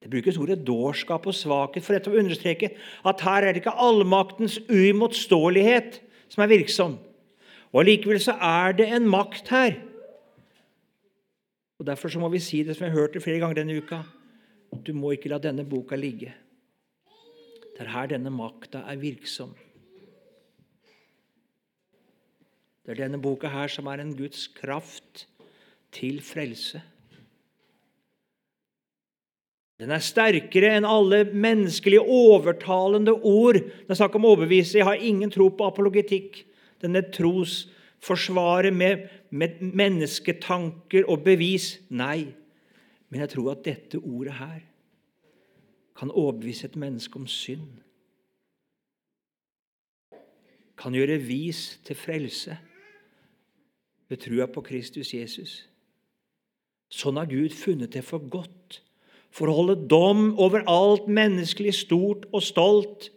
[0.00, 2.72] Det brukes ordet dårskap og svakhet for dette å understreke
[3.06, 6.00] at her er det ikke allmaktens uimotståelighet
[6.32, 6.96] som er virksom.
[7.70, 9.76] Og Allikevel så er det en makt her.
[11.80, 13.76] Og Derfor så må vi si det som jeg har hørt det flere ganger denne
[13.76, 14.02] uka.
[14.86, 16.32] Du må ikke la denne boka ligge.
[17.76, 19.52] Det er her denne makta er virksom.
[22.84, 25.26] Det er denne boka her som er en Guds kraft
[25.92, 26.82] til frelse.
[29.80, 33.56] Den er sterkere enn alle menneskelige overtalende ord.
[33.62, 34.76] Det er snakk om overbevise.
[34.76, 36.42] Jeg har ingen tro på apologetikk.
[36.84, 41.78] Denne trosforsvaret med, med mennesketanker og bevis.
[41.88, 42.28] Nei.
[43.08, 44.60] Men jeg tror at dette ordet her
[45.96, 47.80] kan overbevise et menneske om synd.
[50.76, 52.56] Kan gjøre vis til frelse
[54.08, 55.58] ved trua på Kristus Jesus.
[56.92, 58.80] Sånn har Gud funnet det for godt
[59.30, 63.10] for å holde dom over alt menneskelig stort og stolt.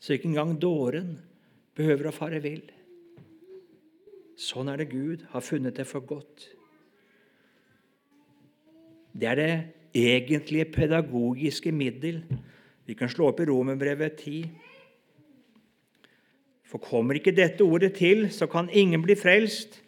[0.00, 1.18] Så ikke engang dåren
[1.76, 2.64] behøver å fare vill.
[4.38, 6.46] Sånn er det Gud har funnet det for godt.
[9.18, 9.52] Det er det
[9.98, 12.22] egentlige pedagogiske middel.
[12.86, 14.46] Vi kan slå opp i Romerbrevet 10.
[16.68, 19.80] For kommer ikke dette ordet til, så kan ingen bli frelst.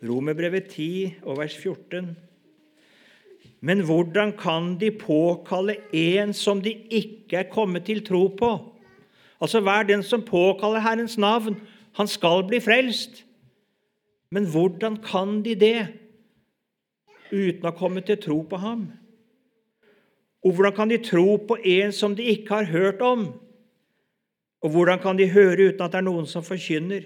[0.00, 2.16] Romerbrevet 10 og vers 14.
[3.60, 8.50] Men hvordan kan de påkalle en som de ikke er kommet til tro på?
[9.40, 11.60] Altså hver den som påkaller Herrens navn,
[11.96, 13.24] han skal bli frelst.
[14.30, 15.88] Men hvordan kan de det
[17.32, 18.88] uten å komme til tro på ham?
[20.44, 23.32] Og hvordan kan de tro på en som de ikke har hørt om?
[24.62, 27.04] Og hvordan kan de høre uten at det er noen som forkynner?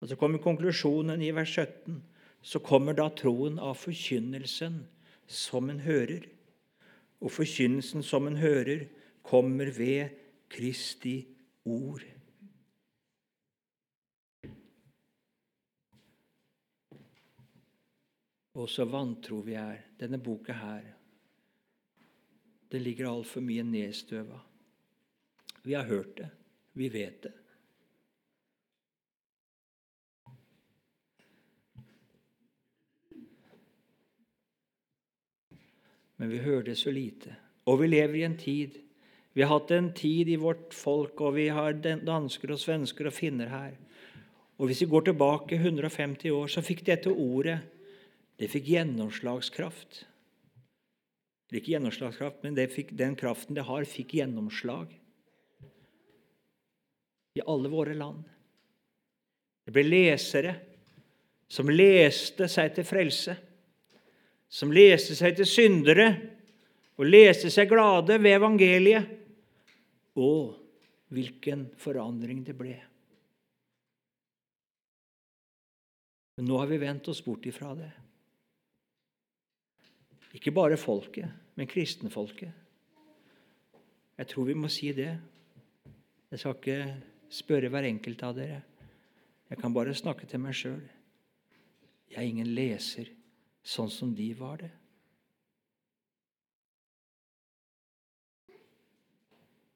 [0.00, 2.02] Og Så kommer konklusjonen i vers 17.
[2.42, 4.86] Så kommer da troen av forkynnelsen
[5.26, 6.24] som en hører.
[7.20, 8.86] Og forkynnelsen som en hører,
[9.22, 10.16] kommer ved
[10.48, 11.26] Kristi
[11.64, 12.02] ord.
[18.56, 19.84] Og så vantro vi er.
[20.00, 20.88] Denne boka her,
[22.72, 24.40] det ligger altfor mye nedstøva.
[25.62, 26.30] Vi har hørt det.
[26.72, 27.39] Vi vet det.
[36.20, 37.32] Men vi hører det så lite.
[37.64, 38.78] Og vi lever i en tid
[39.32, 43.14] Vi har hatt en tid i vårt folk, og vi har dansker og svensker og
[43.14, 43.76] finner her.
[44.58, 47.60] Og Hvis vi går tilbake 150 år, så fikk dette ordet
[48.40, 50.00] det fikk gjennomslagskraft.
[51.52, 54.90] Ikke gjennomslagskraft, men fikk, den kraften det har, fikk gjennomslag
[57.38, 58.24] i alle våre land.
[59.62, 60.56] Det ble lesere
[61.46, 63.36] som leste seg til frelse
[64.50, 66.08] som leste seg til syndere
[66.98, 69.16] og leste seg glade ved evangeliet.
[70.18, 70.56] Og
[71.14, 72.74] hvilken forandring det ble.
[76.36, 77.90] Men nå har vi vendt oss bort ifra det.
[80.38, 81.26] Ikke bare folket,
[81.58, 82.50] men kristenfolket.
[84.20, 85.10] Jeg tror vi må si det.
[86.30, 86.78] Jeg skal ikke
[87.32, 88.60] spørre hver enkelt av dere.
[89.50, 90.82] Jeg kan bare snakke til meg sjøl.
[92.10, 93.10] Jeg er ingen leser
[93.70, 94.70] sånn som de var det.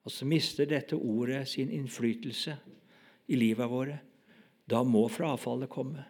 [0.04, 2.56] Og så mister dette ordet sin innflytelse
[3.32, 4.00] i livet våre.
[4.68, 6.04] Da må frafallet komme.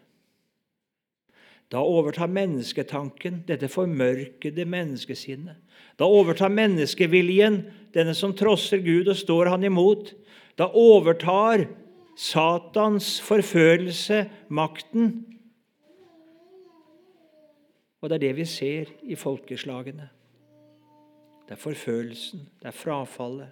[1.71, 5.57] Da overtar mennesketanken, dette formørkede menneskesinnet.
[5.99, 7.63] Da overtar menneskeviljen,
[7.95, 10.13] denne som trosser Gud og står han imot.
[10.59, 11.65] Da overtar
[12.19, 14.25] Satans forførelse
[14.55, 15.34] makten.
[18.05, 20.11] Og det er det vi ser i folkeslagene.
[21.49, 23.49] Det er forfølelsen, det er frafallet.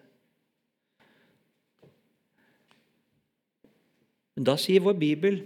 [4.37, 5.41] Men da sier vår bibel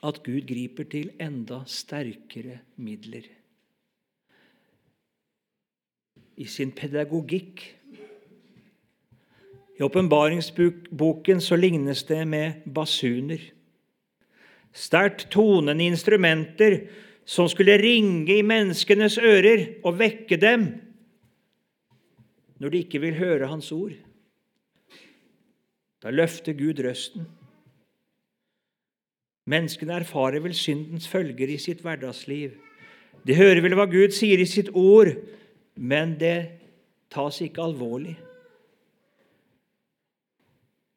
[0.00, 3.28] at Gud griper til enda sterkere midler.
[6.40, 7.66] I sin pedagogikk.
[9.76, 13.50] I åpenbaringsboken så lignes det med basuner.
[14.72, 16.86] Sterkt tonende instrumenter
[17.26, 20.68] som skulle ringe i menneskenes ører og vekke dem
[22.56, 23.92] når de ikke vil høre Hans ord.
[26.02, 27.26] Da løfter Gud røsten.
[29.46, 32.54] Menneskene erfarer vel syndens følger i sitt hverdagsliv.
[33.26, 35.12] De hører vel hva Gud sier i sitt ord,
[35.76, 36.38] men det
[37.12, 38.16] tas ikke alvorlig.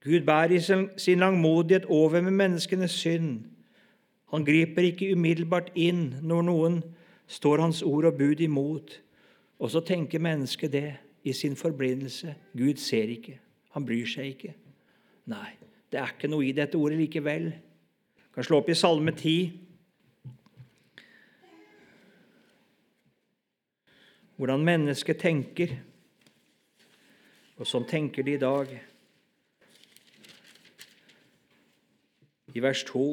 [0.06, 0.62] Gud bærer i
[0.98, 3.44] sin langmodighet over med menneskenes synd.
[4.30, 6.82] Han griper ikke umiddelbart inn når noen
[7.30, 9.00] står hans ord og bud imot.
[9.60, 10.90] Og så tenker mennesket det
[11.28, 12.36] i sin forblindelse.
[12.58, 13.40] Gud ser ikke.
[13.76, 14.54] Han bryr seg ikke.
[15.30, 15.50] Nei,
[15.92, 17.52] det er ikke noe i dette ordet likevel
[18.40, 19.52] kan slå opp i Salme 10.
[24.40, 25.74] Hvordan mennesket tenker.
[27.60, 28.72] Og sånn tenker de i dag.
[32.56, 33.04] I vers 2.: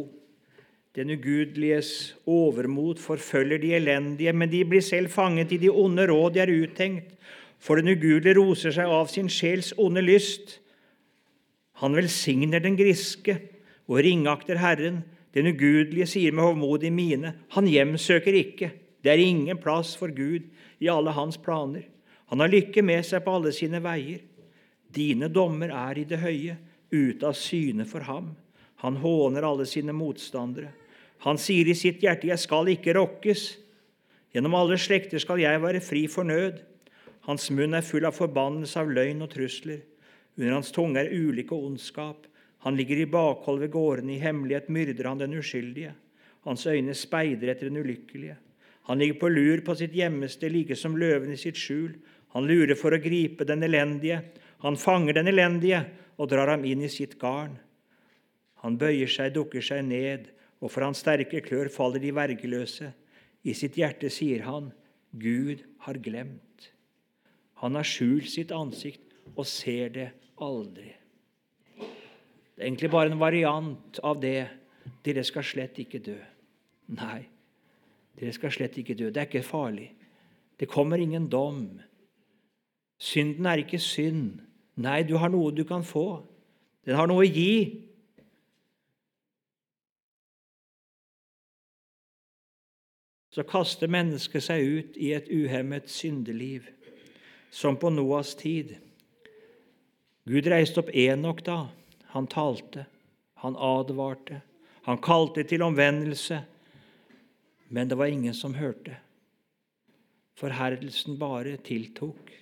[0.97, 6.32] Den ugudeliges overmot forfølger de elendige, men de blir selv fanget i de onde råd
[6.34, 7.11] de er uttenkt.
[7.61, 10.59] For den ugudelige roser seg av sin sjels onde lyst.
[11.82, 13.36] Han velsigner den griske
[13.88, 15.03] og ringakter Herren.
[15.36, 18.70] Den ugudelige sier med hovmodig mine, han hjemsøker ikke.
[19.05, 20.49] Det er ingen plass for Gud
[20.80, 21.84] i alle hans planer.
[22.32, 24.24] Han har lykke med seg på alle sine veier.
[24.97, 26.57] Dine dommer er i det høye,
[26.88, 28.32] ute av syne for ham.
[28.80, 30.72] Han håner alle sine motstandere.
[31.24, 33.56] Han sier i sitt hjerte, 'Jeg skal ikke rokkes'.
[34.34, 36.60] Gjennom alle slekter skal jeg være fri for nød.
[37.26, 39.80] Hans munn er full av forbannelse, av løgn og trusler.
[40.38, 42.26] Under hans tunge er ulykke og ondskap.
[42.58, 45.94] Han ligger i bakhold ved gårdene, i hemmelighet myrder han den uskyldige.
[46.44, 48.36] Hans øyne speider etter den ulykkelige.
[48.86, 51.96] Han ligger på lur på sitt hjemmested, like som løven i sitt skjul.
[52.34, 54.20] Han lurer for å gripe den elendige.
[54.62, 55.82] Han fanger den elendige
[56.18, 57.56] og drar ham inn i sitt garn.
[58.62, 60.30] Han bøyer seg, dukker seg ned,
[60.66, 62.90] og for hans sterke klør faller de vergeløse.
[63.46, 64.72] I sitt hjerte sier han,
[65.14, 66.72] Gud har glemt.
[67.62, 70.08] Han har skjult sitt ansikt og ser det
[70.42, 70.90] aldri.
[71.78, 74.48] Det er egentlig bare en variant av det.
[75.06, 76.18] Dere skal slett ikke dø.
[76.96, 77.22] Nei,
[78.18, 79.10] dere skal slett ikke dø.
[79.10, 79.92] Det er ikke farlig.
[80.58, 81.78] Det kommer ingen dom.
[82.98, 84.40] Synden er ikke synd.
[84.80, 86.24] Nei, du har noe du kan få.
[86.86, 87.86] Den har noe å gi.
[93.37, 96.70] Så kaster mennesket seg ut i et uhemmet syndeliv,
[97.53, 98.70] som på Noas tid.
[100.24, 101.59] Gud reiste opp Enok da.
[102.14, 102.87] Han talte,
[103.45, 104.41] han advarte,
[104.89, 106.41] han kalte til omvendelse.
[107.68, 108.97] Men det var ingen som hørte.
[110.41, 112.32] Forherdelsen bare tiltok.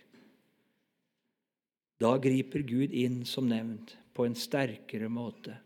[1.98, 5.58] Da griper Gud inn, som nevnt, på en sterkere måte.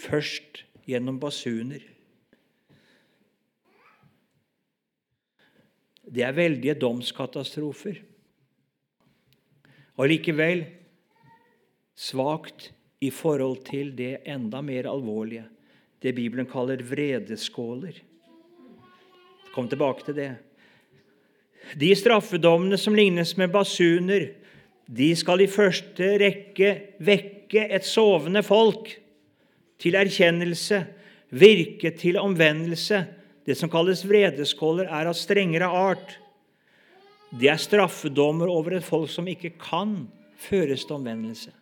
[0.00, 1.84] Først gjennom basuner.
[6.04, 8.00] Det er veldige domskatastrofer.
[9.96, 10.64] Og likevel
[11.94, 12.72] svakt
[13.04, 15.44] i forhold til det enda mer alvorlige,
[16.02, 17.96] det Bibelen kaller vredeskåler.
[19.54, 20.32] Kom tilbake til det.
[21.80, 24.26] De straffedommene som lignes med basuner,
[24.84, 28.90] de skal i første rekke vekke et sovende folk
[29.80, 30.82] til erkjennelse,
[31.30, 33.04] virke til omvendelse.
[33.44, 36.16] Det som kalles vredeskåler, er av strengere art.
[37.34, 40.04] Det er straffedommer over et folk som ikke kan
[40.46, 41.52] føres til omvendelse.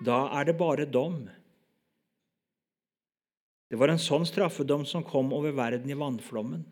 [0.00, 1.22] Da er det bare dom.
[3.70, 6.64] Det var en sånn straffedom som kom over verden i vannflommen.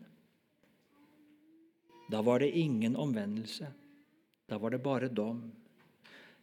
[2.09, 3.69] Da var det ingen omvendelse.
[4.49, 5.43] Da var det bare dom.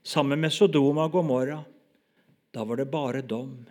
[0.07, 1.59] Sammen med Sodoma og Gomorra.
[2.55, 3.66] Da var det bare dom.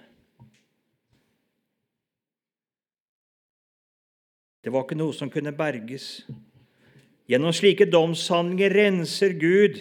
[4.66, 6.26] Det var ikke noe som kunne berges.
[7.30, 9.78] Gjennom slike domshandlinger renser Gud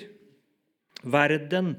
[1.05, 1.75] verden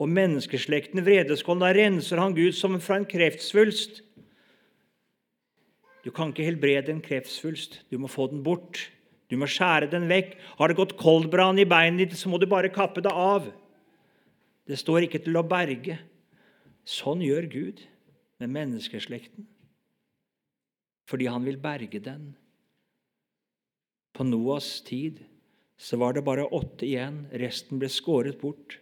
[0.00, 1.60] og menneskeslekten vredeskål.
[1.60, 4.02] Da renser han Gud som fra en kreftsvulst.
[6.04, 7.82] Du kan ikke helbrede en kreftsvulst.
[7.92, 8.86] Du må få den bort.
[9.28, 10.36] Du må skjære den vekk.
[10.56, 13.50] Har det gått koldbrann i beinet ditt, så må du bare kappe det av.
[14.68, 15.98] Det står ikke til å berge.
[16.88, 17.84] Sånn gjør Gud
[18.40, 19.44] med menneskeslekten.
[21.08, 22.34] Fordi han vil berge den.
[24.16, 25.20] På Noas tid
[25.78, 27.24] så var det bare åtte igjen.
[27.38, 28.78] Resten ble skåret bort.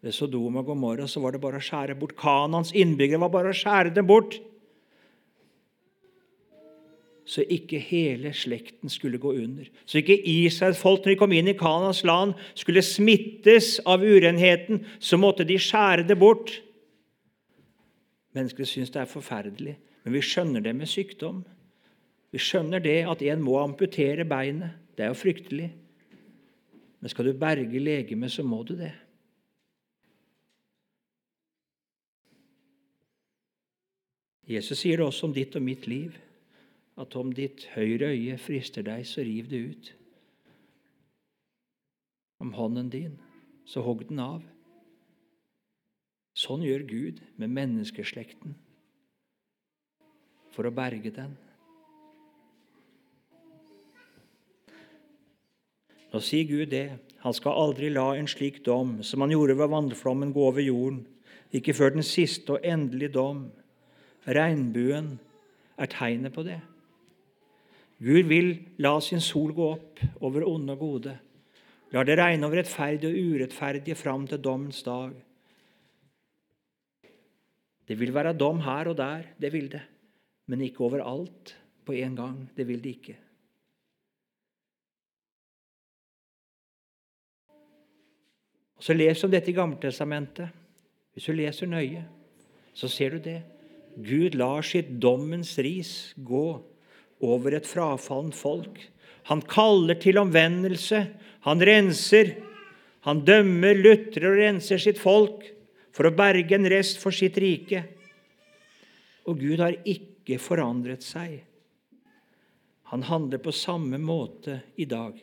[0.00, 2.16] Ved Sodoma og Gomorra så var det bare å skjære bort.
[2.18, 4.40] Kanans innbyggere var bare å skjære dem bort
[7.30, 9.68] så ikke hele slekten skulle gå under.
[9.86, 14.82] Så ikke Israels folk, når de kom inn i Kanans land, skulle smittes av urenheten.
[14.98, 16.56] Så måtte de skjære det bort.
[18.34, 21.44] Mennesker syns det er forferdelig, men vi skjønner det med sykdom.
[22.30, 24.76] Vi skjønner det at en må amputere beinet.
[24.96, 25.70] Det er jo fryktelig.
[27.00, 28.92] Men skal du berge legemet, så må du det.
[34.50, 36.16] Jesus sier det også om ditt og mitt liv
[37.00, 39.90] at om ditt høyre øye frister deg, så riv det ut.
[42.42, 43.14] Om hånden din,
[43.64, 44.42] så hogg den av.
[46.36, 48.56] Sånn gjør Gud med menneskeslekten
[50.50, 51.36] for å berge den.
[56.10, 56.88] Nå sier Gud det.
[57.22, 61.04] Han skal aldri la en slik dom som han gjorde ved vannflommen, gå over jorden,
[61.52, 63.48] ikke før den siste og endelige dom.
[64.26, 65.18] Regnbuen
[65.80, 66.58] er tegnet på det.
[68.00, 71.16] Gud vil la sin sol gå opp over onde og gode.
[71.92, 75.12] Lar det regne over rettferdige og urettferdige fram til dommens dag.
[77.90, 79.82] Det vil være dom her og der, det vil det,
[80.46, 82.38] men ikke overalt på en gang.
[82.56, 83.16] Det vil det ikke.
[88.80, 90.48] Og Så du om dette i Gammeltestamentet.
[91.12, 92.00] Hvis du leser nøye,
[92.72, 93.42] så ser du det.
[94.00, 96.62] Gud lar sitt dommens ris gå
[97.20, 98.80] over et frafallent folk.
[99.28, 101.02] Han kaller til omvendelse.
[101.44, 102.38] Han renser.
[103.04, 105.44] Han dømmer, lutrer og renser sitt folk
[105.92, 107.84] for å berge en rest for sitt rike.
[109.28, 111.42] Og Gud har ikke forandret seg.
[112.94, 115.20] Han handler på samme måte i dag.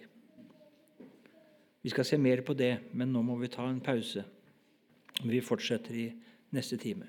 [1.88, 4.19] Vi skal se mer på det, men nå må vi ta en pause.
[5.23, 6.09] Vi fortsetter i
[6.51, 7.07] neste time.